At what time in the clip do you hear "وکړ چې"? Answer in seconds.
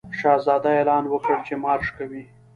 1.07-1.53